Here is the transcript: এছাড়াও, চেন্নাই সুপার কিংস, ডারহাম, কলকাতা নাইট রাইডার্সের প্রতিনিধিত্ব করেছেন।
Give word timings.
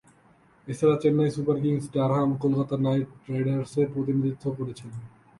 এছাড়াও, 0.67 1.01
চেন্নাই 1.03 1.29
সুপার 1.35 1.57
কিংস, 1.63 1.85
ডারহাম, 1.93 2.29
কলকাতা 2.43 2.75
নাইট 2.85 3.09
রাইডার্সের 3.29 3.87
প্রতিনিধিত্ব 3.93 4.45
করেছেন। 4.59 4.89